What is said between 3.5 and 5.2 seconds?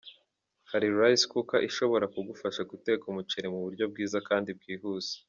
mu buryo bwiza kandi bwihuse.